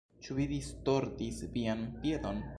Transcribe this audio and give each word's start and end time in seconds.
Ĉu 0.27 0.37
vi 0.37 0.47
distordis 0.53 1.45
vian 1.59 1.87
piedon? 2.01 2.47